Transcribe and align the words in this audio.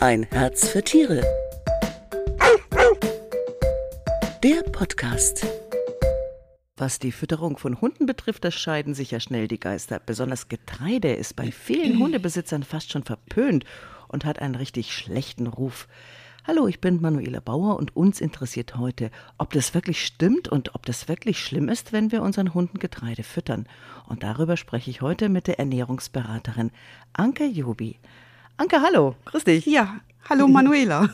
Ein 0.00 0.22
Herz 0.30 0.66
für 0.66 0.82
Tiere. 0.82 1.20
Der 4.42 4.62
Podcast. 4.72 5.46
Was 6.78 6.98
die 6.98 7.12
Fütterung 7.12 7.58
von 7.58 7.82
Hunden 7.82 8.06
betrifft, 8.06 8.42
da 8.46 8.50
scheiden 8.50 8.94
sich 8.94 9.10
ja 9.10 9.20
schnell 9.20 9.46
die 9.46 9.60
Geister. 9.60 10.00
Besonders 10.00 10.48
Getreide 10.48 11.12
ist 11.12 11.36
bei 11.36 11.52
vielen 11.52 11.98
Hundebesitzern 11.98 12.62
fast 12.62 12.90
schon 12.90 13.04
verpönt 13.04 13.66
und 14.08 14.24
hat 14.24 14.38
einen 14.38 14.54
richtig 14.54 14.94
schlechten 14.96 15.46
Ruf. 15.46 15.86
Hallo, 16.46 16.66
ich 16.66 16.80
bin 16.80 17.02
Manuela 17.02 17.40
Bauer 17.40 17.76
und 17.76 17.94
uns 17.94 18.22
interessiert 18.22 18.78
heute, 18.78 19.10
ob 19.36 19.52
das 19.52 19.74
wirklich 19.74 20.02
stimmt 20.02 20.48
und 20.48 20.74
ob 20.74 20.86
das 20.86 21.08
wirklich 21.08 21.38
schlimm 21.38 21.68
ist, 21.68 21.92
wenn 21.92 22.10
wir 22.10 22.22
unseren 22.22 22.54
Hunden 22.54 22.78
Getreide 22.78 23.22
füttern. 23.22 23.66
Und 24.08 24.22
darüber 24.22 24.56
spreche 24.56 24.90
ich 24.90 25.02
heute 25.02 25.28
mit 25.28 25.46
der 25.46 25.58
Ernährungsberaterin 25.58 26.70
Anke 27.12 27.44
Jobi. 27.44 27.98
Anke, 28.60 28.82
hallo, 28.82 29.16
grüß 29.24 29.44
dich. 29.44 29.64
Ja, 29.64 30.00
hallo 30.28 30.46
Manuela. 30.46 31.08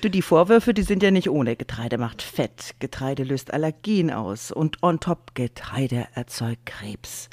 Du, 0.00 0.08
die 0.08 0.22
Vorwürfe, 0.22 0.72
die 0.72 0.84
sind 0.84 1.02
ja 1.02 1.10
nicht 1.10 1.28
ohne. 1.28 1.56
Getreide 1.56 1.98
macht 1.98 2.22
Fett, 2.22 2.76
Getreide 2.78 3.24
löst 3.24 3.52
Allergien 3.52 4.12
aus 4.12 4.52
und 4.52 4.80
on 4.80 5.00
top 5.00 5.34
Getreide 5.34 6.06
erzeugt 6.14 6.66
Krebs. 6.66 7.30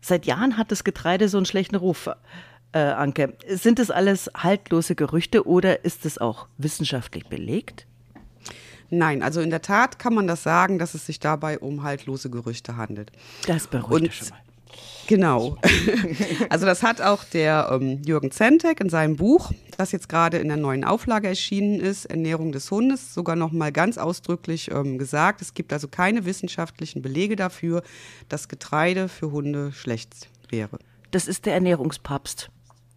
Seit 0.00 0.26
Jahren 0.26 0.56
hat 0.56 0.72
das 0.72 0.82
Getreide 0.82 1.28
so 1.28 1.36
einen 1.36 1.46
schlechten 1.46 1.76
Ruf. 1.76 2.10
Äh, 2.72 2.80
Anke, 2.80 3.36
sind 3.46 3.78
das 3.78 3.92
alles 3.92 4.28
haltlose 4.36 4.96
Gerüchte 4.96 5.46
oder 5.46 5.84
ist 5.84 6.04
es 6.04 6.18
auch 6.18 6.48
wissenschaftlich 6.56 7.28
belegt? 7.28 7.86
Nein, 8.90 9.22
also 9.22 9.40
in 9.40 9.50
der 9.50 9.62
Tat 9.62 10.00
kann 10.00 10.14
man 10.14 10.26
das 10.26 10.42
sagen, 10.42 10.80
dass 10.80 10.94
es 10.94 11.06
sich 11.06 11.20
dabei 11.20 11.60
um 11.60 11.84
haltlose 11.84 12.28
Gerüchte 12.28 12.76
handelt. 12.76 13.12
Das 13.46 13.68
beruhigt 13.68 14.02
Und, 14.02 14.14
schon 14.14 14.28
mal. 14.30 14.40
Genau. 15.08 15.56
Also 16.50 16.66
das 16.66 16.82
hat 16.82 17.00
auch 17.00 17.24
der 17.24 17.68
ähm, 17.72 18.02
Jürgen 18.04 18.30
Zentek 18.30 18.80
in 18.80 18.88
seinem 18.88 19.16
Buch, 19.16 19.52
das 19.76 19.92
jetzt 19.92 20.08
gerade 20.08 20.38
in 20.38 20.48
der 20.48 20.56
neuen 20.56 20.84
Auflage 20.84 21.28
erschienen 21.28 21.80
ist, 21.80 22.06
Ernährung 22.06 22.52
des 22.52 22.70
Hundes, 22.70 23.14
sogar 23.14 23.36
noch 23.36 23.52
mal 23.52 23.72
ganz 23.72 23.98
ausdrücklich 23.98 24.70
ähm, 24.70 24.98
gesagt. 24.98 25.42
Es 25.42 25.54
gibt 25.54 25.72
also 25.72 25.88
keine 25.88 26.24
wissenschaftlichen 26.24 27.02
Belege 27.02 27.36
dafür, 27.36 27.82
dass 28.28 28.48
Getreide 28.48 29.08
für 29.08 29.30
Hunde 29.30 29.72
schlecht 29.72 30.28
wäre. 30.48 30.78
Das 31.10 31.28
ist 31.28 31.46
der 31.46 31.54
Ernährungspapst. 31.54 32.50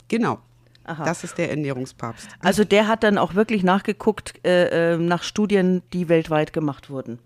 Genau. 0.08 0.40
Aha. 0.84 1.04
Das 1.04 1.24
ist 1.24 1.38
der 1.38 1.50
Ernährungspapst. 1.50 2.28
Also 2.40 2.64
der 2.64 2.88
hat 2.88 3.04
dann 3.04 3.18
auch 3.18 3.36
wirklich 3.36 3.64
nachgeguckt 3.64 4.46
äh, 4.46 4.94
äh, 4.94 4.98
nach 4.98 5.24
Studien, 5.24 5.82
die 5.94 6.10
weltweit 6.10 6.54
gemacht 6.54 6.90
wurden. 6.90 7.20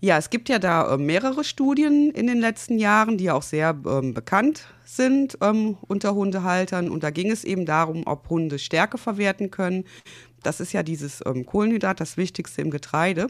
Ja, 0.00 0.18
es 0.18 0.30
gibt 0.30 0.48
ja 0.48 0.58
da 0.58 0.94
äh, 0.94 0.98
mehrere 0.98 1.42
Studien 1.42 2.10
in 2.10 2.26
den 2.26 2.38
letzten 2.38 2.78
Jahren, 2.78 3.16
die 3.16 3.30
auch 3.30 3.42
sehr 3.42 3.76
ähm, 3.86 4.12
bekannt 4.14 4.64
sind 4.84 5.38
ähm, 5.40 5.78
unter 5.88 6.14
Hundehaltern. 6.14 6.90
Und 6.90 7.02
da 7.02 7.10
ging 7.10 7.30
es 7.30 7.44
eben 7.44 7.66
darum, 7.66 8.02
ob 8.06 8.28
Hunde 8.28 8.58
Stärke 8.58 8.98
verwerten 8.98 9.50
können. 9.50 9.84
Das 10.42 10.60
ist 10.60 10.72
ja 10.72 10.82
dieses 10.82 11.22
ähm, 11.26 11.46
Kohlenhydrat, 11.46 12.00
das 12.00 12.16
Wichtigste 12.16 12.60
im 12.60 12.70
Getreide. 12.70 13.28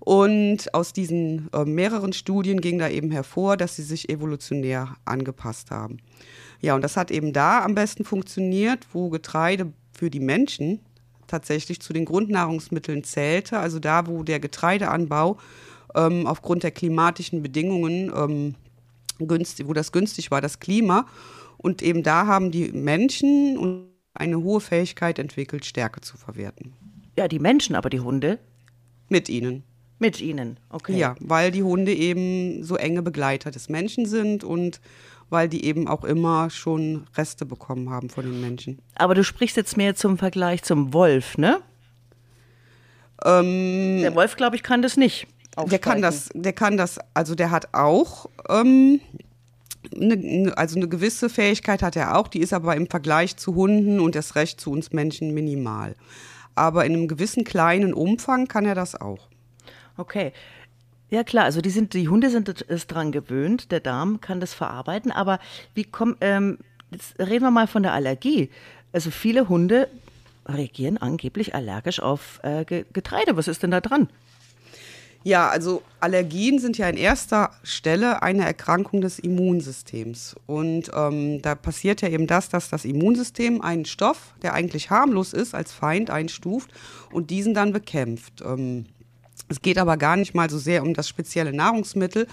Und 0.00 0.72
aus 0.72 0.94
diesen 0.94 1.50
äh, 1.52 1.64
mehreren 1.66 2.14
Studien 2.14 2.62
ging 2.62 2.78
da 2.78 2.88
eben 2.88 3.10
hervor, 3.10 3.58
dass 3.58 3.76
sie 3.76 3.82
sich 3.82 4.08
evolutionär 4.08 4.96
angepasst 5.04 5.70
haben. 5.70 5.98
Ja, 6.62 6.74
und 6.74 6.82
das 6.82 6.96
hat 6.96 7.10
eben 7.10 7.34
da 7.34 7.62
am 7.62 7.74
besten 7.74 8.04
funktioniert, 8.04 8.86
wo 8.92 9.10
Getreide 9.10 9.72
für 9.92 10.10
die 10.10 10.20
Menschen 10.20 10.80
tatsächlich 11.26 11.80
zu 11.80 11.92
den 11.92 12.06
Grundnahrungsmitteln 12.06 13.04
zählte, 13.04 13.58
also 13.58 13.78
da, 13.78 14.06
wo 14.06 14.22
der 14.22 14.40
Getreideanbau 14.40 15.38
ähm, 15.94 16.26
aufgrund 16.26 16.62
der 16.62 16.70
klimatischen 16.70 17.42
Bedingungen, 17.42 18.12
ähm, 18.14 18.54
günstig, 19.18 19.68
wo 19.68 19.72
das 19.72 19.92
günstig 19.92 20.30
war, 20.30 20.40
das 20.40 20.60
Klima. 20.60 21.06
Und 21.58 21.82
eben 21.82 22.02
da 22.02 22.26
haben 22.26 22.50
die 22.50 22.72
Menschen 22.72 23.86
eine 24.14 24.42
hohe 24.42 24.60
Fähigkeit 24.60 25.18
entwickelt, 25.18 25.64
Stärke 25.64 26.00
zu 26.00 26.16
verwerten. 26.16 26.72
Ja, 27.16 27.28
die 27.28 27.38
Menschen, 27.38 27.74
aber 27.74 27.90
die 27.90 28.00
Hunde? 28.00 28.38
Mit 29.08 29.28
ihnen. 29.28 29.64
Mit 29.98 30.20
ihnen, 30.20 30.58
okay. 30.70 30.96
Ja, 30.96 31.14
weil 31.20 31.50
die 31.50 31.62
Hunde 31.62 31.92
eben 31.92 32.64
so 32.64 32.76
enge 32.76 33.02
Begleiter 33.02 33.50
des 33.50 33.68
Menschen 33.68 34.06
sind 34.06 34.44
und 34.44 34.80
weil 35.28 35.48
die 35.48 35.64
eben 35.64 35.88
auch 35.88 36.04
immer 36.04 36.48
schon 36.48 37.06
Reste 37.16 37.44
bekommen 37.44 37.90
haben 37.90 38.08
von 38.08 38.24
den 38.24 38.40
Menschen. 38.40 38.80
Aber 38.94 39.14
du 39.14 39.22
sprichst 39.22 39.58
jetzt 39.58 39.76
mehr 39.76 39.94
zum 39.94 40.16
Vergleich 40.16 40.62
zum 40.62 40.94
Wolf, 40.94 41.36
ne? 41.36 41.60
Ähm, 43.24 44.00
der 44.00 44.14
Wolf, 44.14 44.36
glaube 44.36 44.56
ich, 44.56 44.62
kann 44.62 44.80
das 44.80 44.96
nicht. 44.96 45.26
Der 45.64 45.78
kann 45.78 46.02
das, 46.02 46.30
der 46.34 46.52
kann 46.52 46.76
das, 46.76 46.98
also 47.14 47.34
der 47.34 47.50
hat 47.50 47.74
auch, 47.74 48.28
ähm, 48.48 49.00
eine, 49.94 50.52
also 50.56 50.76
eine 50.76 50.88
gewisse 50.88 51.28
Fähigkeit 51.28 51.82
hat 51.82 51.96
er 51.96 52.16
auch, 52.16 52.28
die 52.28 52.40
ist 52.40 52.52
aber 52.52 52.76
im 52.76 52.88
Vergleich 52.88 53.36
zu 53.36 53.54
Hunden 53.54 54.00
und 54.00 54.14
das 54.14 54.34
Recht 54.34 54.60
zu 54.60 54.70
uns 54.70 54.92
Menschen 54.92 55.32
minimal. 55.32 55.94
Aber 56.54 56.84
in 56.84 56.92
einem 56.92 57.08
gewissen 57.08 57.44
kleinen 57.44 57.94
Umfang 57.94 58.46
kann 58.46 58.66
er 58.66 58.74
das 58.74 59.00
auch. 59.00 59.28
Okay. 59.96 60.32
Ja 61.08 61.24
klar, 61.24 61.44
also 61.44 61.60
die 61.60 61.70
sind, 61.70 61.94
die 61.94 62.08
Hunde 62.08 62.30
sind 62.30 62.64
es 62.68 62.86
dran 62.86 63.10
gewöhnt, 63.10 63.72
der 63.72 63.80
Darm 63.80 64.20
kann 64.20 64.38
das 64.38 64.54
verarbeiten, 64.54 65.10
aber 65.10 65.40
wie 65.74 65.82
kommt, 65.82 66.18
ähm, 66.20 66.58
jetzt 66.92 67.18
reden 67.18 67.44
wir 67.44 67.50
mal 67.50 67.66
von 67.66 67.82
der 67.82 67.92
Allergie. 67.92 68.48
Also 68.92 69.10
viele 69.10 69.48
Hunde 69.48 69.88
reagieren 70.46 70.98
angeblich 70.98 71.54
allergisch 71.54 72.00
auf 72.00 72.40
äh, 72.42 72.64
Getreide. 72.64 73.36
Was 73.36 73.48
ist 73.48 73.62
denn 73.62 73.72
da 73.72 73.80
dran? 73.80 74.08
Ja, 75.22 75.48
also 75.48 75.82
Allergien 76.00 76.58
sind 76.58 76.78
ja 76.78 76.88
in 76.88 76.96
erster 76.96 77.50
Stelle 77.62 78.22
eine 78.22 78.44
Erkrankung 78.44 79.02
des 79.02 79.18
Immunsystems. 79.18 80.34
Und 80.46 80.90
ähm, 80.94 81.42
da 81.42 81.54
passiert 81.54 82.00
ja 82.00 82.08
eben 82.08 82.26
das, 82.26 82.48
dass 82.48 82.70
das 82.70 82.84
Immunsystem 82.84 83.60
einen 83.60 83.84
Stoff, 83.84 84.34
der 84.42 84.54
eigentlich 84.54 84.90
harmlos 84.90 85.34
ist, 85.34 85.54
als 85.54 85.72
Feind 85.72 86.10
einstuft 86.10 86.70
und 87.12 87.30
diesen 87.30 87.52
dann 87.52 87.72
bekämpft. 87.72 88.40
Ähm, 88.42 88.86
es 89.48 89.60
geht 89.60 89.78
aber 89.78 89.96
gar 89.96 90.16
nicht 90.16 90.34
mal 90.34 90.48
so 90.48 90.58
sehr 90.58 90.82
um 90.82 90.94
das 90.94 91.08
spezielle 91.08 91.52
Nahrungsmittel, 91.52 92.26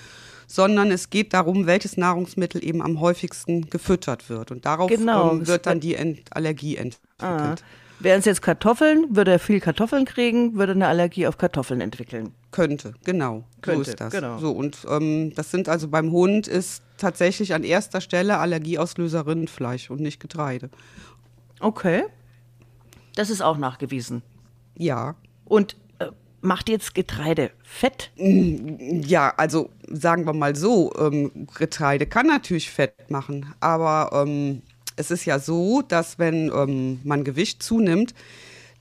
sondern 0.46 0.92
es 0.92 1.10
geht 1.10 1.34
darum, 1.34 1.66
welches 1.66 1.98
Nahrungsmittel 1.98 2.64
eben 2.64 2.82
am 2.82 3.02
häufigsten 3.02 3.70
gefüttert 3.70 4.30
wird. 4.30 4.52
Und 4.52 4.66
darauf 4.66 4.90
genau, 4.90 5.34
ähm, 5.34 5.48
wird 5.48 5.66
dann 5.66 5.82
die 5.82 5.96
Ent 5.96 6.22
Allergie 6.32 6.78
entwickelt. 6.78 7.02
Ah. 7.20 7.56
Wären 8.00 8.20
es 8.20 8.26
jetzt 8.26 8.44
Kartoffeln, 8.44 9.16
würde 9.16 9.32
er 9.32 9.40
viel 9.40 9.60
Kartoffeln 9.60 10.06
kriegen, 10.06 10.56
würde 10.56 10.74
eine 10.74 10.88
Allergie 10.88 11.26
auf 11.26 11.38
Kartoffeln 11.38 11.82
entwickeln. 11.82 12.32
Könnte, 12.52 12.94
genau. 13.04 13.44
Könnte, 13.62 13.86
so 13.86 13.92
ist 13.92 14.00
das. 14.00 14.14
Genau. 14.14 14.38
So, 14.38 14.52
und 14.52 14.78
ähm, 14.88 15.34
das 15.36 15.50
sind 15.50 15.68
also 15.68 15.88
beim 15.88 16.12
Hund 16.12 16.48
ist 16.48 16.84
tatsächlich 16.98 17.56
an 17.56 17.64
erster 17.64 18.00
Stelle 18.00 18.38
Allergieauslöser 18.38 19.26
Rindfleisch 19.26 19.90
und 19.90 20.00
nicht 20.00 20.20
Getreide. 20.20 20.70
Okay. 21.60 22.04
Das 23.16 23.32
ist 23.32 23.42
auch 23.42 23.58
nachgewiesen. 23.58 24.22
Ja. 24.76 25.16
Und 25.46 25.76
äh, 25.98 26.08
macht 26.42 26.70
jetzt 26.70 26.94
Getreide 26.94 27.50
Fett? 27.64 28.12
Ja, 28.16 29.34
also 29.38 29.72
sagen 29.90 30.28
wir 30.28 30.34
mal 30.34 30.56
so, 30.56 30.94
ähm, 31.00 31.48
Getreide 31.58 32.06
kann 32.06 32.28
natürlich 32.28 32.70
Fett 32.70 33.10
machen, 33.10 33.54
aber 33.60 34.12
ähm, 34.14 34.62
es 34.98 35.12
ist 35.12 35.26
ja 35.26 35.40
so, 35.40 35.82
dass 35.82 36.20
wenn 36.20 36.52
ähm, 36.54 37.00
man 37.04 37.24
Gewicht 37.24 37.64
zunimmt, 37.64 38.14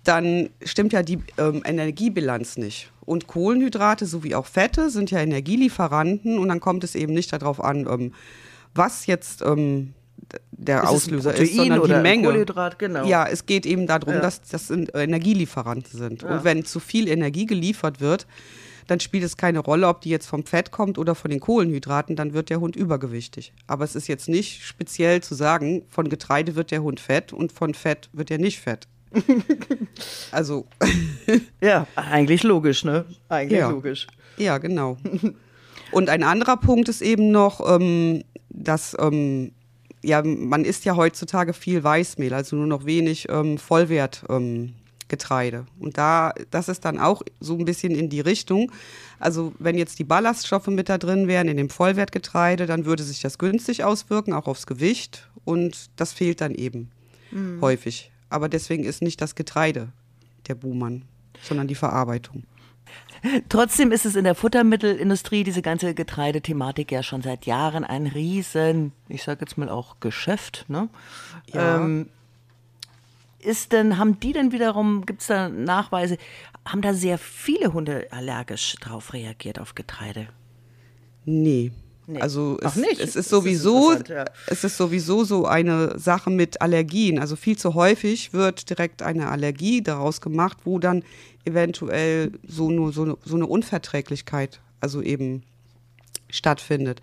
dann 0.03 0.51
stimmt 0.65 0.93
ja 0.93 1.03
die 1.03 1.19
ähm, 1.39 1.63
Energiebilanz 1.65 2.57
nicht. 2.57 2.91
Und 3.05 3.27
Kohlenhydrate 3.27 4.07
sowie 4.07 4.35
auch 4.35 4.47
Fette 4.47 4.91
sind 4.91 5.11
ja 5.11 5.21
Energielieferanten 5.21 6.39
und 6.39 6.49
dann 6.49 6.61
kommt 6.61 6.83
es 6.85 6.95
eben 6.95 7.15
nicht 7.15 7.33
darauf 7.33 7.63
an, 7.63 7.87
ähm, 7.89 8.15
was 8.75 9.07
jetzt 9.07 9.43
ähm, 9.43 9.95
der 10.51 10.83
ist 10.83 10.89
Auslöser 10.89 11.35
ist, 11.35 11.55
sondern 11.55 11.83
die 11.85 11.95
Menge. 11.95 12.25
Kohlenhydrat, 12.25 12.79
genau. 12.79 13.07
Ja, 13.07 13.27
es 13.27 13.47
geht 13.47 13.67
eben 13.67 13.87
darum, 13.87 14.15
ja. 14.15 14.21
dass 14.21 14.41
das 14.43 14.71
Energielieferanten 14.71 15.99
sind. 15.99 16.23
Ja. 16.23 16.29
Und 16.29 16.45
wenn 16.45 16.65
zu 16.65 16.81
viel 16.81 17.09
Energie 17.09 17.47
geliefert 17.47 18.01
wird, 18.01 18.27
dann 18.87 19.01
spielt 19.01 19.25
es 19.25 19.37
keine 19.37 19.59
Rolle, 19.59 19.89
ob 19.89 20.01
die 20.01 20.11
jetzt 20.11 20.27
vom 20.27 20.45
Fett 20.45 20.71
kommt 20.71 20.99
oder 20.99 21.15
von 21.15 21.31
den 21.31 21.41
Kohlenhydraten, 21.41 22.17
dann 22.17 22.35
wird 22.35 22.51
der 22.51 22.61
Hund 22.61 22.77
übergewichtig. 22.77 23.53
Aber 23.67 23.85
es 23.85 23.95
ist 23.95 24.07
jetzt 24.07 24.29
nicht 24.29 24.63
speziell 24.63 25.23
zu 25.23 25.35
sagen, 25.35 25.85
von 25.89 26.09
Getreide 26.09 26.55
wird 26.55 26.71
der 26.71 26.83
Hund 26.83 27.01
fett 27.01 27.33
und 27.33 27.53
von 27.53 27.75
Fett 27.75 28.09
wird 28.13 28.31
er 28.31 28.39
nicht 28.39 28.61
fett. 28.61 28.87
also. 30.31 30.67
ja, 31.61 31.87
eigentlich 31.97 32.43
logisch, 32.43 32.85
ne? 32.85 33.05
Eigentlich 33.29 33.61
ja. 33.61 33.71
logisch. 33.71 34.07
Ja, 34.37 34.59
genau. 34.59 34.99
Und 35.91 36.11
ein 36.11 36.23
anderer 36.23 36.57
Punkt 36.57 36.89
ist 36.89 37.01
eben 37.01 37.31
noch, 37.31 37.61
ähm, 37.75 38.23
dass 38.51 38.97
ähm, 38.99 39.53
ja, 40.03 40.23
man 40.23 40.65
isst 40.65 40.85
ja 40.85 40.97
heutzutage 40.97 41.53
viel 41.53 41.83
Weißmehl, 41.83 42.35
also 42.35 42.57
nur 42.57 42.67
noch 42.67 42.85
wenig 42.85 43.29
ähm, 43.29 43.59
Vollwert. 43.59 44.25
Ähm, 44.29 44.75
Getreide. 45.09 45.67
Und 45.79 45.99
da, 45.99 46.33
das 46.51 46.69
ist 46.69 46.85
dann 46.85 46.99
auch 46.99 47.23
so 47.41 47.57
ein 47.57 47.65
bisschen 47.65 47.95
in 47.95 48.09
die 48.09 48.21
Richtung. 48.21 48.73
Also 49.19 49.53
wenn 49.59 49.79
jetzt 49.79 49.99
die 49.99 50.05
Ballaststoffe 50.05 50.67
mit 50.69 50.89
da 50.89 50.99
drin 50.99 51.29
wären 51.29 51.49
in 51.49 51.57
dem 51.57 51.71
Vollwertgetreide, 51.71 52.67
dann 52.67 52.85
würde 52.85 53.03
sich 53.03 53.21
das 53.21 53.39
günstig 53.39 53.85
auswirken, 53.85 54.33
auch 54.33 54.47
aufs 54.47 54.67
Gewicht. 54.67 55.29
Und 55.45 55.91
das 55.97 56.13
fehlt 56.13 56.41
dann 56.41 56.55
eben 56.55 56.91
mhm. 57.31 57.61
häufig. 57.61 58.11
Aber 58.29 58.49
deswegen 58.49 58.85
ist 58.85 59.03
nicht 59.03 59.21
das 59.21 59.35
Getreide 59.35 59.89
der 60.49 60.57
Buhmann, 60.57 61.05
sondern 61.43 61.69
die 61.69 61.75
Verarbeitung. 61.75 62.45
Trotzdem 63.49 63.93
ist 63.93 64.07
es 64.07 64.17
in 64.17 64.25
der 64.25 64.35
Futtermittelindustrie 64.35 65.45
diese 65.45 65.63
ganze 65.63 65.95
Getreidethematik 65.95 66.93
ja 66.93 67.03
schon 67.03 67.23
seit 67.23 67.47
Jahren 67.47 67.85
ein 67.85 68.07
Riesen, 68.07 68.93
ich 69.09 69.23
sage 69.23 69.41
jetzt 69.41 69.59
mal 69.59 69.69
auch 69.69 70.01
Geschäft. 70.01 70.65
Ne? 70.69 70.89
Ja. 71.53 71.77
Ähm, 71.77 72.09
ist 73.41 73.73
denn, 73.73 73.99
haben 73.99 74.19
die 74.21 74.33
denn 74.33 74.53
wiederum, 74.53 75.05
gibt 75.07 75.21
es 75.21 75.29
da 75.29 75.49
Nachweise, 75.49 76.17
haben 76.67 76.83
da 76.83 76.95
sehr 76.95 77.19
viele 77.19 77.73
Hunde 77.73 78.07
allergisch 78.11 78.75
drauf 78.81 79.13
reagiert 79.13 79.59
auf 79.59 79.75
Getreide? 79.75 80.29
Nee. 81.25 81.73
Nee, 82.09 82.21
Also 82.21 82.57
es, 82.63 82.77
nicht. 82.77 83.01
es 83.01 83.11
ist 83.11 83.17
ist 83.17 83.29
sowieso, 83.31 83.91
interessant, 83.91 84.09
ja. 84.11 84.25
es 84.47 84.63
ist 84.63 84.77
sowieso 84.77 85.25
so 85.25 85.45
eine 85.47 85.99
Sache 85.99 86.31
mit 86.31 86.61
Allergien. 86.61 87.19
Also 87.19 87.35
viel 87.35 87.59
zu 87.59 87.75
häufig 87.75 88.33
wird 88.33 88.71
direkt 88.71 89.03
eine 89.03 89.29
Allergie 89.29 89.83
daraus 89.83 90.21
gemacht, 90.21 90.59
wo 90.65 90.79
dann 90.79 91.03
eventuell 91.45 92.31
so 92.47 92.71
nur 92.71 92.93
so 92.93 93.03
eine, 93.03 93.17
so 93.25 93.35
eine 93.35 93.47
Unverträglichkeit, 93.47 94.61
also 94.81 95.03
eben 95.03 95.43
stattfindet. 96.31 97.01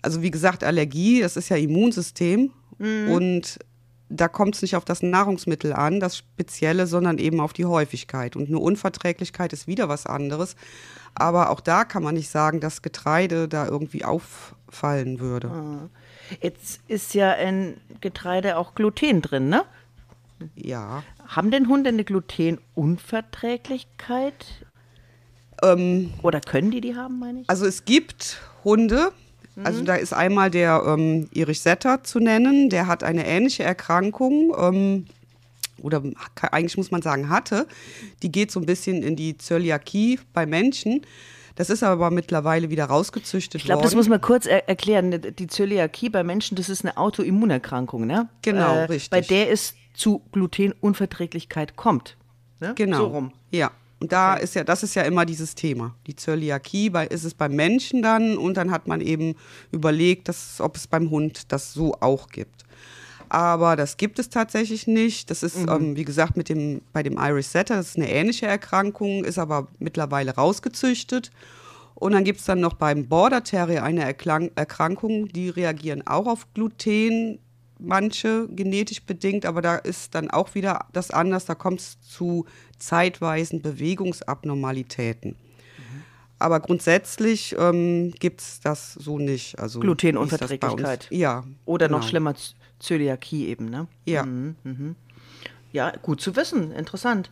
Also 0.00 0.22
wie 0.22 0.30
gesagt, 0.30 0.64
Allergie, 0.64 1.20
das 1.20 1.36
ist 1.36 1.50
ja 1.50 1.56
Immunsystem 1.56 2.50
Mhm. 2.78 3.10
und 3.12 3.58
da 4.10 4.28
kommt 4.28 4.56
es 4.56 4.62
nicht 4.62 4.76
auf 4.76 4.84
das 4.84 5.02
Nahrungsmittel 5.02 5.72
an, 5.72 5.98
das 6.00 6.16
Spezielle, 6.16 6.86
sondern 6.86 7.18
eben 7.18 7.40
auf 7.40 7.52
die 7.52 7.64
Häufigkeit. 7.64 8.36
Und 8.36 8.48
eine 8.48 8.58
Unverträglichkeit 8.58 9.52
ist 9.52 9.68
wieder 9.68 9.88
was 9.88 10.06
anderes. 10.06 10.56
Aber 11.14 11.50
auch 11.50 11.60
da 11.60 11.84
kann 11.84 12.02
man 12.02 12.16
nicht 12.16 12.28
sagen, 12.28 12.58
dass 12.60 12.82
Getreide 12.82 13.46
da 13.48 13.66
irgendwie 13.66 14.04
auffallen 14.04 15.20
würde. 15.20 15.88
Jetzt 16.42 16.80
ist 16.88 17.14
ja 17.14 17.30
in 17.32 17.76
Getreide 18.00 18.56
auch 18.56 18.74
Gluten 18.74 19.22
drin, 19.22 19.48
ne? 19.48 19.62
Ja. 20.56 21.04
Haben 21.26 21.52
denn 21.52 21.68
Hunde 21.68 21.90
eine 21.90 22.04
Glutenunverträglichkeit? 22.04 24.64
Ähm, 25.62 26.14
Oder 26.22 26.40
können 26.40 26.70
die 26.70 26.80
die 26.80 26.96
haben, 26.96 27.18
meine 27.18 27.42
ich? 27.42 27.50
also 27.50 27.66
es 27.66 27.84
gibt 27.84 28.40
Hunde, 28.64 29.12
also 29.64 29.82
da 29.82 29.94
ist 29.94 30.12
einmal 30.12 30.50
der 30.50 30.82
ähm, 30.86 31.28
Erich 31.34 31.60
Setter 31.60 32.02
zu 32.04 32.18
nennen, 32.18 32.70
der 32.70 32.86
hat 32.86 33.02
eine 33.02 33.26
ähnliche 33.26 33.62
Erkrankung. 33.62 34.54
Ähm, 34.58 35.06
oder 35.82 36.02
eigentlich 36.52 36.76
muss 36.76 36.90
man 36.90 37.02
sagen, 37.02 37.30
hatte, 37.30 37.66
die 38.22 38.30
geht 38.30 38.50
so 38.50 38.60
ein 38.60 38.66
bisschen 38.66 39.02
in 39.02 39.16
die 39.16 39.38
Zöliakie 39.38 40.20
bei 40.32 40.46
Menschen. 40.46 41.02
Das 41.54 41.68
ist 41.68 41.82
aber 41.82 42.10
mittlerweile 42.10 42.70
wieder 42.70 42.86
rausgezüchtet 42.86 43.56
Ich 43.60 43.64
glaube, 43.64 43.78
worden. 43.78 43.86
das 43.86 43.94
muss 43.94 44.08
man 44.08 44.20
kurz 44.20 44.46
er 44.46 44.68
erklären. 44.68 45.20
Die 45.38 45.46
Zöliakie 45.46 46.08
bei 46.08 46.22
Menschen, 46.22 46.56
das 46.56 46.68
ist 46.68 46.84
eine 46.84 46.96
Autoimmunerkrankung, 46.96 48.06
ne? 48.06 48.28
Genau, 48.42 48.84
richtig. 48.84 49.10
Bei 49.10 49.20
der 49.20 49.50
es 49.50 49.74
zu 49.92 50.22
Glutenunverträglichkeit 50.32 51.76
kommt. 51.76 52.16
Ne? 52.60 52.72
Genau. 52.76 52.98
So 52.98 53.06
rum. 53.08 53.32
Ja. 53.50 53.70
Und 54.00 54.12
da 54.12 54.34
ist 54.34 54.54
ja, 54.54 54.64
das 54.64 54.82
ist 54.82 54.94
ja 54.94 55.02
immer 55.02 55.26
dieses 55.26 55.54
Thema. 55.54 55.94
Die 56.06 56.16
Zöliakie, 56.16 56.88
bei, 56.88 57.06
ist 57.06 57.24
es 57.24 57.34
beim 57.34 57.54
Menschen 57.54 58.00
dann 58.00 58.38
und 58.38 58.56
dann 58.56 58.70
hat 58.70 58.88
man 58.88 59.02
eben 59.02 59.34
überlegt, 59.72 60.28
dass, 60.28 60.60
ob 60.60 60.76
es 60.76 60.86
beim 60.86 61.10
Hund 61.10 61.52
das 61.52 61.74
so 61.74 61.94
auch 62.00 62.28
gibt. 62.28 62.64
Aber 63.28 63.76
das 63.76 63.96
gibt 63.96 64.18
es 64.18 64.28
tatsächlich 64.28 64.86
nicht. 64.86 65.30
Das 65.30 65.44
ist, 65.44 65.56
ähm, 65.56 65.94
wie 65.94 66.04
gesagt, 66.04 66.36
mit 66.36 66.48
dem, 66.48 66.80
bei 66.92 67.02
dem 67.02 67.16
Irish 67.16 67.46
Setter, 67.46 67.76
das 67.76 67.90
ist 67.90 67.96
eine 67.96 68.10
ähnliche 68.10 68.46
Erkrankung, 68.46 69.24
ist 69.24 69.38
aber 69.38 69.68
mittlerweile 69.78 70.34
rausgezüchtet. 70.34 71.30
Und 71.94 72.12
dann 72.12 72.24
gibt 72.24 72.40
es 72.40 72.46
dann 72.46 72.60
noch 72.60 72.74
beim 72.74 73.06
Border 73.06 73.44
Terrier 73.44 73.84
eine 73.84 74.02
Erklang 74.02 74.50
Erkrankung, 74.56 75.28
die 75.28 75.50
reagieren 75.50 76.04
auch 76.06 76.26
auf 76.26 76.52
Gluten, 76.54 77.38
manche 77.80 78.48
genetisch 78.50 79.02
bedingt, 79.02 79.46
aber 79.46 79.62
da 79.62 79.76
ist 79.76 80.14
dann 80.14 80.30
auch 80.30 80.54
wieder 80.54 80.86
das 80.92 81.10
anders, 81.10 81.44
da 81.44 81.54
kommt 81.54 81.80
es 81.80 82.00
zu 82.00 82.46
zeitweisen 82.78 83.62
Bewegungsabnormalitäten. 83.62 85.36
Aber 86.38 86.60
grundsätzlich 86.60 87.54
ähm, 87.58 88.12
gibt 88.18 88.40
es 88.40 88.60
das 88.60 88.94
so 88.94 89.18
nicht. 89.18 89.58
Also, 89.58 89.78
Glutenunverträglichkeit. 89.78 91.06
Ja. 91.10 91.44
Oder 91.66 91.88
noch 91.88 91.98
genau. 92.00 92.08
schlimmer, 92.08 92.34
Z- 92.34 92.54
Zöliakie 92.78 93.48
eben, 93.48 93.66
ne? 93.66 93.88
Ja. 94.06 94.26
Ja, 95.72 95.92
gut 96.02 96.22
zu 96.22 96.34
wissen, 96.36 96.72
interessant. 96.72 97.30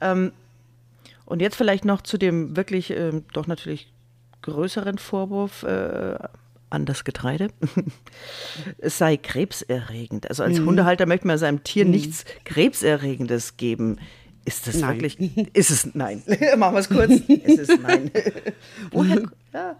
Ähm, 0.00 0.32
und 1.26 1.42
jetzt 1.42 1.56
vielleicht 1.56 1.84
noch 1.84 2.00
zu 2.00 2.16
dem 2.16 2.56
wirklich 2.56 2.90
ähm, 2.90 3.24
doch 3.34 3.46
natürlich 3.46 3.92
größeren 4.40 4.96
Vorwurf 4.96 5.62
äh, 5.64 6.18
an 6.70 6.86
das 6.86 7.04
Getreide. 7.04 7.48
es 8.78 8.98
sei 8.98 9.16
krebserregend. 9.16 10.28
Also 10.28 10.42
Mhm. 10.44 10.48
als 10.50 10.60
Hundehalter 10.60 11.06
möchte 11.06 11.26
man 11.26 11.38
seinem 11.38 11.64
Tier 11.64 11.84
nichts 11.84 12.24
Krebserregendes 12.44 13.56
geben. 13.56 13.98
Ist 14.44 14.66
das 14.66 14.76
Nein. 14.76 15.00
wirklich? 15.00 15.48
Ist 15.54 15.70
es 15.70 15.94
nein? 15.94 16.22
Machen 16.56 16.74
wir 16.74 16.80
es 16.80 16.88
kurz. 16.88 17.10
es 17.10 17.58
ist 17.68 17.82
nein. 17.82 18.10
Woher? 18.92 19.22
Ja, 19.52 19.76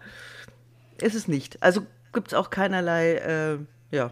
ist 1.01 1.15
es 1.15 1.27
nicht. 1.27 1.61
Also 1.63 1.81
gibt 2.13 2.27
es 2.27 2.33
auch 2.35 2.49
keinerlei, 2.51 3.13
äh, 3.15 3.57
ja, 3.95 4.11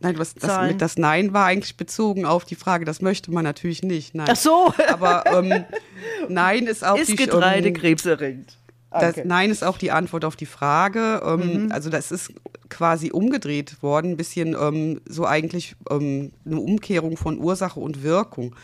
Nein, 0.00 0.18
was 0.18 0.34
das, 0.34 0.68
mit 0.68 0.82
das 0.82 0.98
Nein 0.98 1.32
war 1.32 1.46
eigentlich 1.46 1.76
bezogen 1.76 2.26
auf 2.26 2.44
die 2.44 2.56
Frage, 2.56 2.84
das 2.84 3.00
möchte 3.00 3.30
man 3.30 3.44
natürlich 3.44 3.82
nicht. 3.82 4.14
Nein. 4.14 4.26
Ach 4.30 4.36
so. 4.36 4.72
Aber 4.88 5.24
ähm, 5.26 5.64
Nein 6.28 6.66
ist 6.66 6.84
auch 6.84 6.98
ist 6.98 7.08
die 7.08 7.16
Getreide 7.16 7.68
ähm, 7.68 7.74
krebserregend? 7.74 8.56
Das, 9.00 9.16
Okay. 9.16 9.24
Nein 9.26 9.50
ist 9.50 9.64
auch 9.64 9.78
die 9.78 9.90
Antwort 9.90 10.24
auf 10.24 10.36
die 10.36 10.46
Frage. 10.46 11.22
Ähm, 11.24 11.64
Mhm. 11.64 11.72
Also 11.72 11.90
das 11.90 12.10
ist 12.10 12.32
quasi 12.70 13.10
umgedreht 13.12 13.82
worden, 13.82 14.12
ein 14.12 14.16
bisschen 14.16 14.56
ähm, 14.60 15.00
so 15.06 15.26
eigentlich 15.26 15.76
ähm, 15.90 16.32
eine 16.44 16.58
Umkehrung 16.58 17.16
von 17.16 17.38
Ursache 17.38 17.78
und 17.78 18.02
Wirkung. 18.02 18.54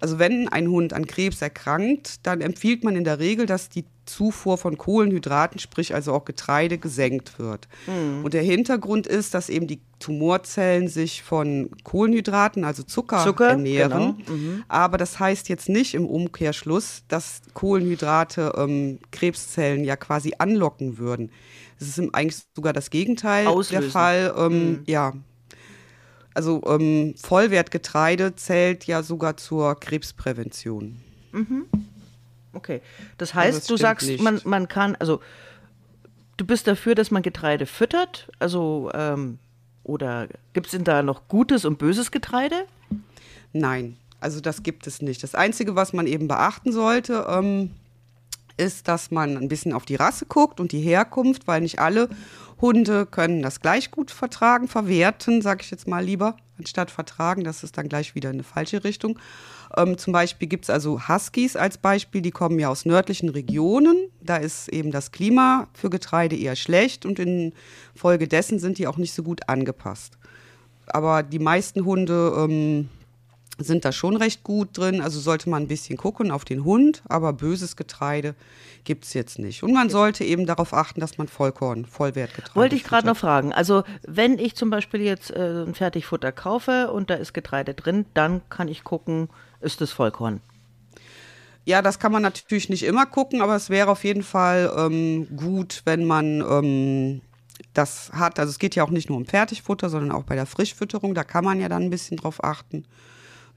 Also 0.00 0.18
wenn 0.18 0.48
ein 0.48 0.68
Hund 0.68 0.92
an 0.92 1.06
Krebs 1.06 1.42
erkrankt, 1.42 2.26
dann 2.26 2.40
empfiehlt 2.40 2.84
man 2.84 2.96
in 2.96 3.04
der 3.04 3.18
Regel, 3.18 3.46
dass 3.46 3.68
die 3.68 3.84
Zufuhr 4.08 4.58
von 4.58 4.76
Kohlenhydraten, 4.78 5.60
sprich 5.60 5.94
also 5.94 6.12
auch 6.12 6.24
Getreide, 6.24 6.78
gesenkt 6.78 7.38
wird. 7.38 7.68
Mhm. 7.86 8.24
Und 8.24 8.34
der 8.34 8.42
Hintergrund 8.42 9.06
ist, 9.06 9.34
dass 9.34 9.48
eben 9.48 9.66
die 9.68 9.80
Tumorzellen 10.00 10.88
sich 10.88 11.22
von 11.22 11.70
Kohlenhydraten, 11.84 12.64
also 12.64 12.82
Zucker, 12.82 13.22
Zucker, 13.24 13.50
ernähren. 13.50 14.16
genau. 14.24 14.36
Mhm. 14.36 14.64
Aber 14.68 14.96
das 14.98 15.20
heißt 15.20 15.48
jetzt 15.48 15.68
nicht 15.68 15.94
im 15.94 16.06
Umkehrschluss, 16.06 17.02
dass 17.08 17.42
Kohlenhydrate 17.54 18.52
ähm, 18.56 18.98
Krebszellen 19.12 19.84
ja 19.84 19.96
quasi 19.96 20.32
anlocken 20.38 20.98
würden. 20.98 21.30
Es 21.80 21.86
ist 21.88 21.98
im- 21.98 22.14
eigentlich 22.14 22.42
sogar 22.56 22.72
das 22.72 22.90
Gegenteil 22.90 23.46
Auslösen. 23.46 23.82
der 23.82 23.90
Fall. 23.90 24.34
Ähm, 24.36 24.82
Ja. 24.86 25.12
Also 26.34 26.62
ähm, 26.66 27.14
Vollwertgetreide 27.20 28.36
zählt 28.36 28.84
ja 28.84 29.02
sogar 29.02 29.36
zur 29.36 29.74
Krebsprävention. 29.80 30.96
Okay. 32.68 32.82
Das 33.16 33.32
heißt, 33.34 33.58
das 33.58 33.66
du 33.66 33.76
sagst, 33.78 34.08
nicht. 34.08 34.22
man, 34.22 34.40
man 34.44 34.68
kann, 34.68 34.94
also 34.96 35.20
du 36.36 36.44
bist 36.44 36.66
dafür, 36.66 36.94
dass 36.94 37.10
man 37.10 37.22
Getreide 37.22 37.64
füttert, 37.64 38.28
also 38.38 38.90
ähm, 38.92 39.38
oder 39.84 40.28
gibt 40.52 40.66
es 40.66 40.72
denn 40.72 40.84
da 40.84 41.02
noch 41.02 41.28
gutes 41.28 41.64
und 41.64 41.78
böses 41.78 42.10
Getreide? 42.10 42.66
Nein, 43.54 43.96
also 44.20 44.40
das 44.40 44.62
gibt 44.62 44.86
es 44.86 45.00
nicht. 45.00 45.22
Das 45.22 45.34
Einzige, 45.34 45.76
was 45.76 45.94
man 45.94 46.06
eben 46.06 46.28
beachten 46.28 46.72
sollte, 46.72 47.26
ähm, 47.26 47.70
ist, 48.58 48.86
dass 48.86 49.10
man 49.10 49.38
ein 49.38 49.48
bisschen 49.48 49.72
auf 49.72 49.86
die 49.86 49.94
Rasse 49.94 50.26
guckt 50.26 50.60
und 50.60 50.72
die 50.72 50.80
Herkunft, 50.80 51.46
weil 51.46 51.62
nicht 51.62 51.78
alle 51.78 52.10
Hunde 52.60 53.06
können 53.06 53.40
das 53.40 53.60
gleich 53.60 53.90
gut 53.90 54.10
vertragen, 54.10 54.68
verwerten, 54.68 55.40
sage 55.40 55.62
ich 55.62 55.70
jetzt 55.70 55.88
mal 55.88 56.04
lieber, 56.04 56.36
anstatt 56.58 56.90
vertragen. 56.90 57.44
Das 57.44 57.62
ist 57.62 57.78
dann 57.78 57.88
gleich 57.88 58.14
wieder 58.14 58.28
in 58.28 58.36
eine 58.36 58.42
falsche 58.42 58.84
Richtung. 58.84 59.18
Ähm, 59.76 59.98
zum 59.98 60.12
Beispiel 60.12 60.48
gibt 60.48 60.64
es 60.64 60.70
also 60.70 61.08
Huskies 61.08 61.56
als 61.56 61.78
Beispiel, 61.78 62.22
die 62.22 62.30
kommen 62.30 62.58
ja 62.58 62.68
aus 62.68 62.84
nördlichen 62.84 63.28
Regionen. 63.28 64.10
Da 64.20 64.36
ist 64.36 64.68
eben 64.68 64.90
das 64.90 65.12
Klima 65.12 65.68
für 65.74 65.90
Getreide 65.90 66.36
eher 66.36 66.56
schlecht 66.56 67.04
und 67.04 67.18
infolgedessen 67.18 68.58
sind 68.58 68.78
die 68.78 68.86
auch 68.86 68.96
nicht 68.96 69.12
so 69.12 69.22
gut 69.22 69.48
angepasst. 69.48 70.16
Aber 70.86 71.22
die 71.22 71.38
meisten 71.38 71.84
Hunde 71.84 72.32
ähm, 72.36 72.88
sind 73.58 73.84
da 73.84 73.92
schon 73.92 74.16
recht 74.16 74.44
gut 74.44 74.76
drin. 74.78 75.00
Also 75.00 75.20
sollte 75.20 75.50
man 75.50 75.64
ein 75.64 75.68
bisschen 75.68 75.96
gucken 75.96 76.30
auf 76.30 76.44
den 76.44 76.64
Hund, 76.64 77.02
aber 77.08 77.32
böses 77.32 77.76
Getreide 77.76 78.34
gibt 78.84 79.04
es 79.04 79.14
jetzt 79.14 79.38
nicht. 79.38 79.62
Und 79.62 79.72
man 79.72 79.90
sollte 79.90 80.24
eben 80.24 80.46
darauf 80.46 80.72
achten, 80.72 81.00
dass 81.00 81.18
man 81.18 81.28
Vollkorn, 81.28 81.84
Vollwertgetreide 81.84 82.54
Wollte 82.54 82.76
ich 82.76 82.84
gerade 82.84 83.06
noch 83.06 83.16
fragen. 83.16 83.52
Also 83.52 83.82
wenn 84.06 84.38
ich 84.38 84.54
zum 84.54 84.70
Beispiel 84.70 85.00
jetzt 85.02 85.30
äh, 85.30 85.64
ein 85.66 85.74
Fertigfutter 85.74 86.32
kaufe 86.32 86.90
und 86.92 87.10
da 87.10 87.14
ist 87.14 87.34
Getreide 87.34 87.74
drin, 87.74 88.06
dann 88.14 88.40
kann 88.48 88.68
ich 88.68 88.84
gucken, 88.84 89.28
ist 89.60 89.80
das 89.80 89.90
Vollkorn. 89.90 90.40
Ja, 91.64 91.82
das 91.82 91.98
kann 91.98 92.12
man 92.12 92.22
natürlich 92.22 92.70
nicht 92.70 92.84
immer 92.84 93.04
gucken, 93.04 93.42
aber 93.42 93.54
es 93.54 93.68
wäre 93.68 93.90
auf 93.90 94.04
jeden 94.04 94.22
Fall 94.22 94.72
ähm, 94.74 95.28
gut, 95.36 95.82
wenn 95.84 96.06
man 96.06 96.40
ähm, 96.40 97.20
das 97.74 98.10
hat. 98.14 98.38
Also 98.38 98.50
es 98.50 98.58
geht 98.58 98.74
ja 98.74 98.84
auch 98.84 98.90
nicht 98.90 99.10
nur 99.10 99.18
um 99.18 99.26
Fertigfutter, 99.26 99.90
sondern 99.90 100.12
auch 100.12 100.22
bei 100.22 100.34
der 100.34 100.46
Frischfütterung. 100.46 101.14
Da 101.14 101.24
kann 101.24 101.44
man 101.44 101.60
ja 101.60 101.68
dann 101.68 101.82
ein 101.82 101.90
bisschen 101.90 102.16
drauf 102.16 102.42
achten. 102.42 102.84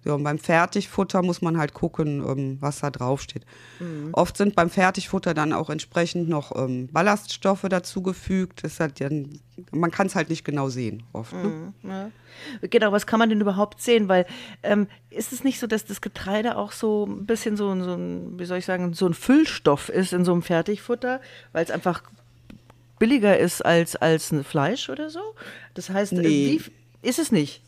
Ja, 0.04 0.14
und 0.16 0.24
beim 0.24 0.40
Fertigfutter 0.40 1.22
muss 1.22 1.42
man 1.44 1.58
halt 1.58 1.74
gucken, 1.74 2.24
ähm, 2.28 2.58
was 2.60 2.80
da 2.80 2.90
draufsteht. 2.90 3.46
Oft 4.14 4.36
sind 4.36 4.56
beim 4.56 4.70
Fertigfutter 4.72 5.34
dann 5.36 5.54
auch 5.54 5.70
entsprechend 5.70 6.28
noch 6.28 6.56
ähm, 6.56 6.88
Ballaststoffe 6.92 7.62
dazugefügt. 7.70 8.64
Dann, 9.00 9.40
man 9.72 9.92
kann 9.92 10.08
es 10.08 10.16
halt 10.16 10.30
nicht 10.30 10.44
genau 10.44 10.70
sehen, 10.70 11.04
oft. 11.14 11.34
Ne? 11.34 11.74
Ja. 11.84 12.12
Genau, 12.68 12.92
was 12.92 13.06
kann 13.06 13.20
man 13.20 13.30
denn 13.30 13.42
überhaupt 13.42 13.80
sehen? 13.82 14.08
Weil 14.08 14.26
ähm, 14.64 14.88
ist 15.12 15.34
es 15.34 15.44
nicht 15.44 15.60
so, 15.60 15.68
dass 15.68 15.86
das 15.86 16.02
Getreide 16.02 16.58
auch 16.58 16.72
so 16.72 17.06
ein 17.06 17.26
bisschen 17.28 17.56
so, 17.56 17.70
ein- 17.70 17.84
so 17.84 17.94
ein, 17.94 18.40
wie 18.40 18.46
soll 18.46 18.58
ich 18.58 18.66
sagen, 18.66 18.94
so 18.94 19.06
ein 19.06 19.14
Füllstoff 19.14 19.90
ist 19.90 20.14
in 20.14 20.26
so 20.26 20.32
einem 20.34 20.42
Fertigfutter, 20.42 21.22
weil 21.54 21.64
es 21.64 21.70
einfach 21.70 22.02
billiger 23.00 23.38
ist 23.38 23.64
als, 23.64 23.96
als 23.96 24.32
ein 24.32 24.44
Fleisch 24.44 24.90
oder 24.90 25.10
so? 25.12 25.20
Das 25.76 25.90
heißt, 25.90 26.14
äh, 26.14 26.22
Nee. 26.22 26.60
wie, 27.04 27.08
ist 27.08 27.20
es 27.20 27.32
nicht? 27.32 27.62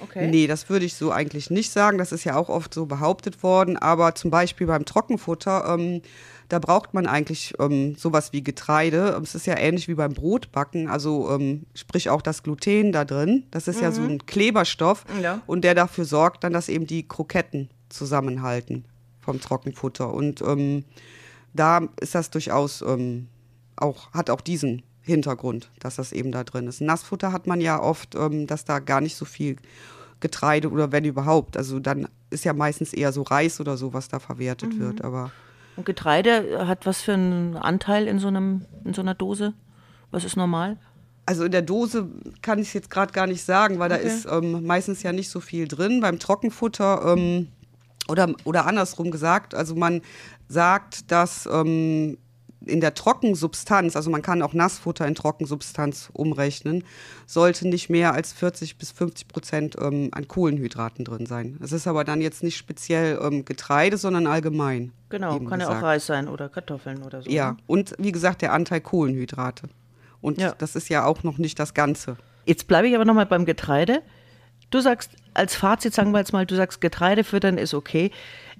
Okay. 0.00 0.28
Nee, 0.28 0.46
das 0.46 0.68
würde 0.68 0.84
ich 0.84 0.94
so 0.94 1.10
eigentlich 1.10 1.50
nicht 1.50 1.70
sagen. 1.72 1.98
Das 1.98 2.12
ist 2.12 2.24
ja 2.24 2.36
auch 2.36 2.48
oft 2.48 2.72
so 2.72 2.86
behauptet 2.86 3.42
worden. 3.42 3.76
Aber 3.76 4.14
zum 4.14 4.30
Beispiel 4.30 4.66
beim 4.66 4.84
Trockenfutter, 4.84 5.74
ähm, 5.74 6.02
da 6.48 6.58
braucht 6.58 6.94
man 6.94 7.06
eigentlich 7.06 7.54
ähm, 7.58 7.94
sowas 7.96 8.32
wie 8.32 8.42
Getreide. 8.42 9.18
Es 9.22 9.34
ist 9.34 9.46
ja 9.46 9.58
ähnlich 9.58 9.88
wie 9.88 9.94
beim 9.94 10.14
Brotbacken. 10.14 10.88
Also 10.88 11.30
ähm, 11.30 11.66
sprich 11.74 12.10
auch 12.10 12.22
das 12.22 12.42
Gluten 12.42 12.92
da 12.92 13.04
drin. 13.04 13.44
Das 13.50 13.68
ist 13.68 13.80
ja 13.80 13.92
so 13.92 14.02
ein 14.02 14.24
Kleberstoff. 14.26 15.04
Ja. 15.22 15.42
Und 15.46 15.62
der 15.62 15.74
dafür 15.74 16.04
sorgt 16.04 16.44
dann, 16.44 16.52
dass 16.52 16.68
eben 16.68 16.86
die 16.86 17.06
Kroketten 17.06 17.70
zusammenhalten 17.88 18.84
vom 19.20 19.40
Trockenfutter. 19.40 20.12
Und 20.12 20.40
ähm, 20.40 20.84
da 21.52 21.88
ist 22.00 22.14
das 22.14 22.30
durchaus 22.30 22.82
ähm, 22.82 23.28
auch, 23.76 24.12
hat 24.12 24.30
auch 24.30 24.40
diesen 24.40 24.82
Hintergrund, 25.08 25.70
dass 25.80 25.96
das 25.96 26.12
eben 26.12 26.30
da 26.30 26.44
drin 26.44 26.66
ist. 26.68 26.80
Nassfutter 26.80 27.32
hat 27.32 27.46
man 27.46 27.60
ja 27.60 27.80
oft, 27.80 28.14
ähm, 28.14 28.46
dass 28.46 28.64
da 28.64 28.78
gar 28.78 29.00
nicht 29.00 29.16
so 29.16 29.24
viel 29.24 29.56
Getreide 30.20 30.70
oder 30.70 30.92
wenn 30.92 31.04
überhaupt. 31.04 31.56
Also 31.56 31.80
dann 31.80 32.08
ist 32.30 32.44
ja 32.44 32.52
meistens 32.52 32.92
eher 32.92 33.12
so 33.12 33.22
Reis 33.22 33.60
oder 33.60 33.76
so, 33.76 33.92
was 33.92 34.08
da 34.08 34.18
verwertet 34.18 34.78
wird. 34.78 35.02
Aber 35.02 35.30
Und 35.76 35.86
Getreide 35.86 36.66
hat 36.68 36.86
was 36.86 37.00
für 37.02 37.14
einen 37.14 37.56
Anteil 37.56 38.06
in 38.06 38.18
so, 38.18 38.28
einem, 38.28 38.64
in 38.84 38.94
so 38.94 39.00
einer 39.00 39.14
Dose? 39.14 39.54
Was 40.10 40.24
ist 40.24 40.36
normal? 40.36 40.76
Also 41.26 41.44
in 41.44 41.52
der 41.52 41.62
Dose 41.62 42.08
kann 42.40 42.58
ich 42.58 42.68
es 42.68 42.72
jetzt 42.74 42.90
gerade 42.90 43.12
gar 43.12 43.26
nicht 43.26 43.44
sagen, 43.44 43.78
weil 43.78 43.92
Okay. 43.92 44.02
da 44.02 44.08
ist 44.08 44.26
ähm, 44.30 44.64
meistens 44.66 45.02
ja 45.02 45.12
nicht 45.12 45.28
so 45.30 45.40
viel 45.40 45.68
drin. 45.68 46.00
Beim 46.00 46.18
Trockenfutter 46.18 47.14
ähm, 47.16 47.48
oder, 48.08 48.34
oder 48.44 48.66
andersrum 48.66 49.10
gesagt, 49.10 49.54
also 49.54 49.74
man 49.74 50.00
sagt, 50.48 51.10
dass 51.12 51.46
ähm, 51.52 52.16
in 52.68 52.80
der 52.80 52.94
Trockensubstanz, 52.94 53.96
also 53.96 54.10
man 54.10 54.22
kann 54.22 54.42
auch 54.42 54.52
Nassfutter 54.52 55.06
in 55.06 55.14
Trockensubstanz 55.14 56.10
umrechnen, 56.12 56.84
sollte 57.26 57.68
nicht 57.68 57.90
mehr 57.90 58.14
als 58.14 58.32
40 58.32 58.78
bis 58.78 58.92
50 58.92 59.28
Prozent 59.28 59.76
ähm, 59.80 60.10
an 60.12 60.28
Kohlenhydraten 60.28 61.04
drin 61.04 61.26
sein. 61.26 61.58
Es 61.62 61.72
ist 61.72 61.86
aber 61.86 62.04
dann 62.04 62.20
jetzt 62.20 62.42
nicht 62.42 62.56
speziell 62.56 63.18
ähm, 63.22 63.44
Getreide, 63.44 63.96
sondern 63.96 64.26
allgemein. 64.26 64.92
Genau, 65.08 65.38
kann 65.40 65.60
ja 65.60 65.66
auch 65.66 65.70
gesagt. 65.70 65.82
Reis 65.82 66.06
sein 66.06 66.28
oder 66.28 66.48
Kartoffeln 66.48 67.02
oder 67.02 67.22
so. 67.22 67.30
Ja, 67.30 67.52
ne? 67.52 67.56
und 67.66 67.94
wie 67.98 68.12
gesagt, 68.12 68.42
der 68.42 68.52
Anteil 68.52 68.80
Kohlenhydrate. 68.80 69.68
Und 70.20 70.40
Ja. 70.40 70.54
das 70.58 70.76
ist 70.76 70.88
ja 70.88 71.04
auch 71.04 71.22
noch 71.22 71.38
nicht 71.38 71.58
das 71.58 71.74
Ganze. 71.74 72.16
Jetzt 72.44 72.66
bleibe 72.66 72.88
ich 72.88 72.94
aber 72.94 73.04
nochmal 73.04 73.26
beim 73.26 73.44
Getreide. 73.44 74.02
Du 74.70 74.80
sagst, 74.80 75.12
als 75.32 75.54
Fazit 75.54 75.94
sagen 75.94 76.12
wir 76.12 76.18
jetzt 76.18 76.32
mal, 76.32 76.44
du 76.44 76.54
sagst, 76.54 76.80
Getreide 76.80 77.24
füttern 77.24 77.56
ist 77.56 77.72
okay. 77.72 78.10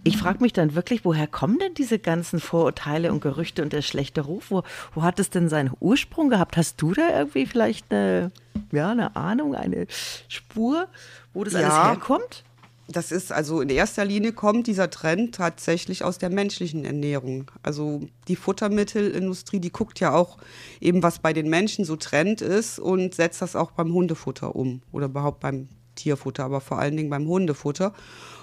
Ich 0.05 0.17
frage 0.17 0.43
mich 0.43 0.53
dann 0.53 0.75
wirklich, 0.75 1.05
woher 1.05 1.27
kommen 1.27 1.59
denn 1.59 1.75
diese 1.75 1.99
ganzen 1.99 2.41
Vorurteile 2.41 3.13
und 3.13 3.21
Gerüchte 3.21 3.63
und 3.63 3.73
der 3.73 3.83
schlechte 3.83 4.23
Ruf? 4.23 4.51
Wo, 4.51 4.63
wo 4.95 5.03
hat 5.03 5.19
es 5.19 5.31
denn 5.31 5.49
seinen 5.49 5.73
Ursprung 5.81 6.31
gehabt? 6.31 6.57
Hast 6.57 6.81
du 6.81 6.95
da 6.95 7.19
irgendwie 7.19 7.47
vielleicht 7.47 7.93
eine, 7.93 8.31
ja, 8.73 8.91
eine 8.91 9.17
Ahnung, 9.17 9.55
eine 9.55 9.87
Spur, 10.29 10.89
wo 11.35 11.45
das 11.45 11.55
Ja. 11.55 11.61
alles 11.61 11.89
herkommt? 11.91 12.45
Das 12.91 13.13
ist 13.13 13.33
also 13.33 13.61
in 13.61 13.69
erster 13.69 14.07
Linie 14.07 14.33
kommt 14.33 14.67
dieser 14.67 14.89
Trend 14.89 15.35
tatsächlich 15.35 16.05
aus 16.05 16.17
der 16.17 16.31
menschlichen 16.31 16.87
Ernährung. 16.87 17.51
Also 17.63 18.01
die 18.29 18.37
Futtermittelindustrie, 18.37 19.61
die 19.61 19.71
guckt 19.71 20.01
ja 20.01 20.15
auch 20.15 20.39
eben, 20.81 21.03
was 21.03 21.19
bei 21.19 21.35
den 21.35 21.51
Menschen 21.51 21.85
so 21.85 21.97
Trend 21.97 22.41
ist 22.41 22.79
und 22.79 23.15
setzt 23.15 23.43
das 23.43 23.57
auch 23.57 23.73
beim 23.73 23.93
Hundefutter 23.93 24.57
um 24.57 24.81
oder 24.91 25.07
überhaupt 25.07 25.41
beim 25.41 25.69
Tierfutter, 25.97 26.45
aber 26.45 26.63
vor 26.63 26.79
allen 26.79 26.97
Dingen 26.97 27.11
beim 27.11 27.27
Hundefutter. 27.27 27.93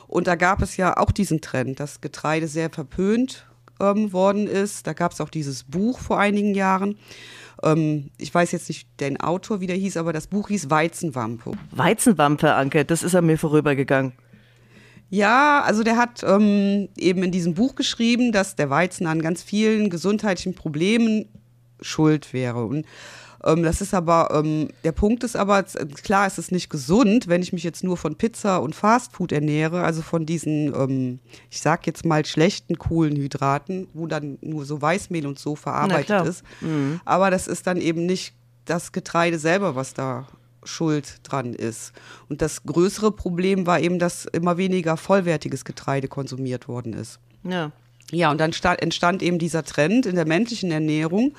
Und 0.07 0.27
da 0.27 0.35
gab 0.35 0.61
es 0.61 0.77
ja 0.77 0.97
auch 0.97 1.11
diesen 1.11 1.41
Trend, 1.41 1.79
dass 1.79 2.01
Getreide 2.01 2.47
sehr 2.47 2.69
verpönt 2.69 3.45
ähm, 3.79 4.13
worden 4.13 4.47
ist. 4.47 4.87
Da 4.87 4.93
gab 4.93 5.11
es 5.11 5.21
auch 5.21 5.29
dieses 5.29 5.63
Buch 5.63 5.99
vor 5.99 6.19
einigen 6.19 6.53
Jahren. 6.53 6.97
Ähm, 7.63 8.11
ich 8.17 8.33
weiß 8.33 8.51
jetzt 8.51 8.69
nicht 8.69 8.87
den 8.99 9.19
Autor, 9.19 9.61
wie 9.61 9.67
der 9.67 9.75
hieß, 9.75 9.97
aber 9.97 10.13
das 10.13 10.27
Buch 10.27 10.49
hieß 10.49 10.69
Weizenwampe. 10.69 11.51
Weizenwampe, 11.71 12.53
Anke, 12.53 12.85
das 12.85 13.03
ist 13.03 13.15
an 13.15 13.25
mir 13.25 13.37
vorübergegangen. 13.37 14.13
Ja, 15.09 15.61
also 15.61 15.83
der 15.83 15.97
hat 15.97 16.23
ähm, 16.23 16.89
eben 16.97 17.23
in 17.23 17.31
diesem 17.31 17.53
Buch 17.53 17.75
geschrieben, 17.75 18.31
dass 18.31 18.55
der 18.55 18.69
Weizen 18.69 19.07
an 19.07 19.21
ganz 19.21 19.43
vielen 19.43 19.89
gesundheitlichen 19.89 20.55
Problemen 20.55 21.25
schuld 21.79 22.33
wäre. 22.33 22.65
Und 22.65 22.85
das 23.63 23.79
ist 23.81 23.93
aber, 23.93 24.29
ähm, 24.33 24.69
der 24.83 24.91
Punkt 24.91 25.23
ist 25.23 25.35
aber, 25.35 25.63
klar, 26.03 26.25
es 26.25 26.37
ist 26.37 26.51
nicht 26.51 26.69
gesund, 26.69 27.27
wenn 27.27 27.41
ich 27.43 27.53
mich 27.53 27.63
jetzt 27.63 27.83
nur 27.83 27.95
von 27.95 28.15
Pizza 28.15 28.57
und 28.57 28.73
Fastfood 28.75 29.31
ernähre, 29.31 29.83
also 29.83 30.01
von 30.01 30.25
diesen, 30.25 30.73
ähm, 30.73 31.19
ich 31.51 31.61
sag 31.61 31.85
jetzt 31.85 32.05
mal, 32.05 32.25
schlechten 32.25 32.77
Kohlenhydraten, 32.79 33.87
wo 33.93 34.07
dann 34.07 34.37
nur 34.41 34.65
so 34.65 34.81
Weißmehl 34.81 35.27
und 35.27 35.39
so 35.39 35.55
verarbeitet 35.55 36.09
ist. 36.27 36.43
Aber 37.05 37.29
das 37.31 37.47
ist 37.47 37.67
dann 37.67 37.77
eben 37.77 38.05
nicht 38.05 38.33
das 38.65 38.91
Getreide 38.91 39.37
selber, 39.39 39.75
was 39.75 39.93
da 39.93 40.27
schuld 40.63 41.19
dran 41.21 41.53
ist. 41.53 41.91
Und 42.29 42.41
das 42.41 42.63
größere 42.63 43.11
Problem 43.11 43.67
war 43.67 43.79
eben, 43.79 43.99
dass 43.99 44.25
immer 44.25 44.57
weniger 44.57 44.97
vollwertiges 44.97 45.63
Getreide 45.65 46.07
konsumiert 46.07 46.67
worden 46.67 46.93
ist. 46.93 47.19
Ja. 47.43 47.71
Ja, 48.11 48.31
und 48.31 48.39
dann 48.39 48.53
sta- 48.53 48.73
entstand 48.75 49.21
eben 49.23 49.37
dieser 49.39 49.63
Trend 49.63 50.05
in 50.07 50.15
der 50.15 50.27
männlichen 50.27 50.71
Ernährung, 50.71 51.33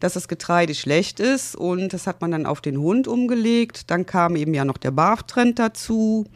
dass 0.00 0.14
das 0.14 0.28
Getreide 0.28 0.74
schlecht 0.74 1.20
ist 1.20 1.56
und 1.56 1.92
das 1.92 2.06
hat 2.06 2.20
man 2.20 2.30
dann 2.30 2.46
auf 2.46 2.60
den 2.60 2.78
Hund 2.78 3.08
umgelegt. 3.08 3.90
Dann 3.90 4.06
kam 4.06 4.36
eben 4.36 4.54
ja 4.54 4.64
noch 4.64 4.76
der 4.76 4.90
Barf-Trend 4.90 5.58
dazu. 5.58 6.26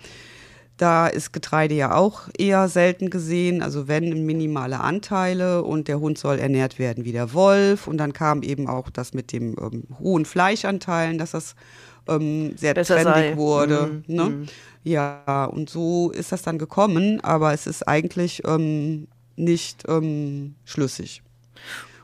Da 0.77 1.09
ist 1.09 1.33
Getreide 1.35 1.75
ja 1.75 1.95
auch 1.95 2.29
eher 2.39 2.67
selten 2.69 3.11
gesehen, 3.11 3.61
also 3.63 3.87
wenn 3.87 4.25
minimale 4.25 4.81
Anteile 4.81 5.63
und 5.63 5.89
der 5.89 6.01
Hund 6.01 6.17
soll 6.17 6.39
ernährt 6.39 6.79
werden 6.79 7.05
wie 7.05 7.13
der 7.13 7.35
Wolf. 7.35 7.87
Und 7.87 7.99
dann 7.99 8.15
kam 8.15 8.43
eben 8.43 8.67
auch 8.67 8.89
das 8.89 9.13
mit 9.13 9.33
dem 9.33 9.57
ähm, 9.61 9.83
hohen 9.99 10.25
Fleischanteilen, 10.25 11.19
dass 11.19 11.33
das 11.33 11.55
ähm, 12.09 12.57
sehr 12.57 12.73
Besser 12.73 12.95
trendig 12.97 13.33
sei. 13.33 13.37
wurde. 13.37 14.03
Mhm, 14.07 14.15
Ne? 14.15 14.47
Ja, 14.83 15.45
und 15.45 15.69
so 15.69 16.11
ist 16.11 16.33
das 16.33 16.41
dann 16.41 16.57
gekommen, 16.59 17.21
aber 17.21 17.53
es 17.53 17.67
ist 17.67 17.87
eigentlich 17.87 18.43
ähm, 18.47 19.07
nicht 19.37 19.85
ähm, 19.87 20.55
schlüssig. 20.65 21.23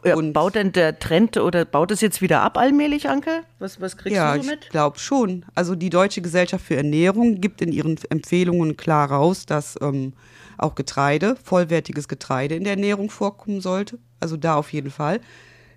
Ja 0.05 0.15
Und- 0.17 0.33
baut 0.33 0.55
denn 0.55 0.73
der 0.73 0.99
Trend 0.99 1.37
oder 1.37 1.65
baut 1.65 1.91
es 1.91 2.01
jetzt 2.01 2.21
wieder 2.23 2.43
ab 2.43 2.59
allmählich, 2.59 3.09
Anke? 3.09 3.43
Was, 3.59 3.81
was 3.81 3.97
kriegst 3.97 4.17
Ja, 4.17 4.35
du 4.37 4.43
so 4.43 4.45
ich 4.45 4.51
mit? 4.51 4.71
glaube 4.71 4.99
schon. 4.99 5.45
Also 5.55 5.75
die 5.75 5.91
Deutsche 5.91 6.23
Gesellschaft 6.23 6.65
für 6.65 6.77
Ernährung 6.77 7.41
gibt 7.41 7.61
in 7.63 7.73
ihren 7.73 7.97
Empfehlungen 8.11 8.77
klar 8.77 9.11
raus, 9.11 9.47
dass 9.47 9.77
ähm, 9.81 10.13
auch 10.59 10.75
Getreide, 10.75 11.37
vollwertiges 11.43 12.09
Getreide 12.09 12.55
in 12.55 12.65
der 12.65 12.75
Ernährung 12.75 13.11
vorkommen 13.11 13.61
sollte. 13.61 13.99
Also 14.21 14.37
da 14.37 14.57
auf 14.57 14.73
jeden 14.73 14.91
Fall. 14.91 15.21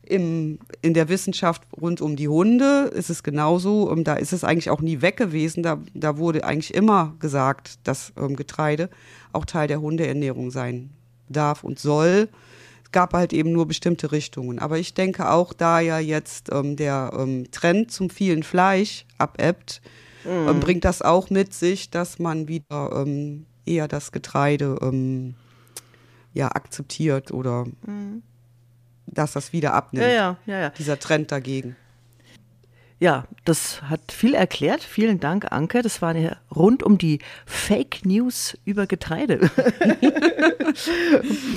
Im, 0.04 0.58
in 0.82 0.96
der 0.96 1.08
Wissenschaft 1.08 1.62
rund 1.80 2.02
um 2.02 2.16
die 2.16 2.28
Hunde 2.30 2.90
ist 2.96 3.12
es 3.12 3.22
genauso. 3.22 3.92
Ähm, 3.92 4.04
da 4.04 4.16
ist 4.16 4.34
es 4.34 4.44
eigentlich 4.44 4.70
auch 4.72 4.82
nie 4.82 5.02
weg 5.02 5.18
gewesen. 5.18 5.62
Da, 5.62 5.78
da 5.94 6.18
wurde 6.18 6.44
eigentlich 6.46 6.74
immer 6.74 7.16
gesagt, 7.20 7.80
dass 7.88 8.14
ähm, 8.18 8.36
Getreide 8.36 8.90
auch 9.34 9.46
Teil 9.46 9.68
der 9.68 9.82
Hundeernährung 9.82 10.50
sein 10.50 10.90
darf 11.28 11.64
und 11.64 11.78
soll. 11.78 12.30
Gab 12.92 13.14
halt 13.14 13.34
eben 13.34 13.52
nur 13.52 13.68
bestimmte 13.68 14.12
Richtungen. 14.12 14.60
Aber 14.60 14.78
ich 14.78 14.94
denke 14.94 15.30
auch, 15.30 15.54
da 15.54 15.80
ja 15.80 16.00
jetzt 16.00 16.50
ähm, 16.52 16.76
der 16.76 17.12
ähm, 17.18 17.52
Trend 17.52 17.92
zum 17.92 18.10
vielen 18.10 18.44
Fleisch 18.44 19.06
abebbt, 19.18 19.82
ähm, 20.28 20.60
bringt 20.60 20.86
das 20.86 21.02
auch 21.02 21.30
mit 21.30 21.54
sich, 21.54 21.92
dass 21.92 22.20
man 22.20 22.48
wieder 22.48 22.92
ähm, 22.96 23.46
eher 23.66 23.88
das 23.88 24.12
Getreide 24.12 24.78
ähm, 24.82 25.36
ja, 26.34 26.48
akzeptiert 26.48 27.32
oder 27.32 27.66
dass 29.06 29.34
das 29.34 29.54
wieder 29.54 29.74
abnimmt. 29.74 30.06
Ja, 30.06 30.38
ja, 30.46 30.60
ja. 30.60 30.70
Dieser 30.72 31.00
Trend 31.00 31.32
dagegen. 31.32 31.76
Ja, 33.02 33.24
das 33.46 33.82
hat 33.84 34.12
viel 34.12 34.34
erklärt. 34.34 34.84
Vielen 34.84 35.22
Dank, 35.22 35.54
Anke. 35.54 35.82
Das 35.82 36.02
war 36.02 36.16
ja 36.18 36.36
rund 36.54 36.84
um 36.84 36.98
die 36.98 37.20
Fake 37.46 38.06
News 38.06 38.58
über 38.66 38.88
Getreide. 38.88 39.50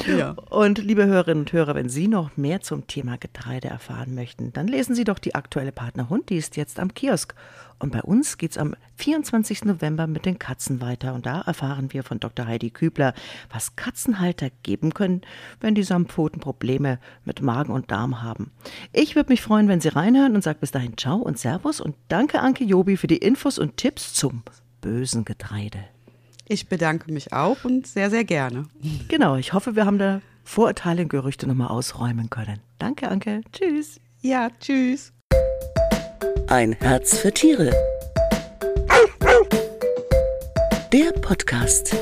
Ja. 0.06 0.30
Und 0.48 0.78
liebe 0.78 1.04
Hörerinnen 1.06 1.42
und 1.42 1.52
Hörer, 1.52 1.74
wenn 1.74 1.88
Sie 1.88 2.08
noch 2.08 2.36
mehr 2.36 2.62
zum 2.62 2.86
Thema 2.86 3.18
Getreide 3.18 3.68
erfahren 3.68 4.14
möchten, 4.14 4.52
dann 4.52 4.66
lesen 4.66 4.94
Sie 4.94 5.04
doch 5.04 5.18
die 5.18 5.34
aktuelle 5.34 5.72
Partner 5.72 6.08
Hund, 6.08 6.30
die 6.30 6.36
ist 6.36 6.56
jetzt 6.56 6.80
am 6.80 6.94
Kiosk. 6.94 7.34
Und 7.82 7.90
bei 7.90 8.00
uns 8.00 8.38
geht's 8.38 8.58
am 8.58 8.76
24. 8.96 9.64
November 9.64 10.06
mit 10.06 10.24
den 10.24 10.38
Katzen 10.38 10.80
weiter. 10.80 11.14
Und 11.14 11.26
da 11.26 11.40
erfahren 11.40 11.92
wir 11.92 12.04
von 12.04 12.20
Dr. 12.20 12.46
Heidi 12.46 12.70
Kübler, 12.70 13.12
was 13.52 13.74
Katzenhalter 13.74 14.50
geben 14.62 14.94
können, 14.94 15.22
wenn 15.60 15.74
die 15.74 15.82
Samtpfoten 15.82 16.40
Probleme 16.40 17.00
mit 17.24 17.42
Magen 17.42 17.72
und 17.72 17.90
Darm 17.90 18.22
haben. 18.22 18.52
Ich 18.92 19.16
würde 19.16 19.32
mich 19.32 19.42
freuen, 19.42 19.66
wenn 19.66 19.80
Sie 19.80 19.88
reinhören 19.88 20.36
und 20.36 20.44
sage 20.44 20.60
bis 20.60 20.70
dahin 20.70 20.96
Ciao 20.96 21.16
und 21.16 21.38
Servus 21.38 21.80
und 21.80 21.96
danke 22.06 22.38
Anke 22.38 22.62
Jobi 22.62 22.96
für 22.96 23.08
die 23.08 23.16
Infos 23.16 23.58
und 23.58 23.76
Tipps 23.76 24.14
zum 24.14 24.44
bösen 24.80 25.24
Getreide. 25.24 25.84
Ich 26.46 26.68
bedanke 26.68 27.12
mich 27.12 27.32
auch 27.32 27.64
und 27.64 27.88
sehr, 27.88 28.10
sehr 28.10 28.24
gerne. 28.24 28.68
Genau, 29.08 29.34
ich 29.36 29.54
hoffe, 29.54 29.74
wir 29.74 29.86
haben 29.86 29.98
da 29.98 30.20
Vorurteile 30.44 31.02
und 31.02 31.08
Gerüchte 31.08 31.48
nochmal 31.48 31.68
ausräumen 31.68 32.30
können. 32.30 32.60
Danke, 32.78 33.08
Anke. 33.08 33.40
Tschüss. 33.52 34.00
Ja, 34.20 34.50
tschüss. 34.60 35.12
Ein 36.52 36.76
Herz 36.82 37.16
für 37.16 37.32
Tiere. 37.32 37.70
Der 40.92 41.12
Podcast. 41.12 41.96